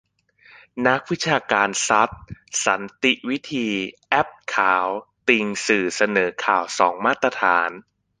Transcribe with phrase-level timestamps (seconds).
[0.87, 2.11] นักวิชาการซัด
[2.65, 3.67] สันติวิธี-
[4.09, 4.87] แอ๊บขาว
[5.27, 7.69] ติงสื่อเสนอข่าวสองมาตรฐาน